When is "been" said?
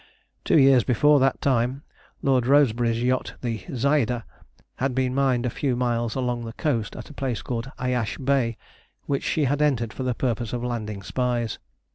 4.95-5.13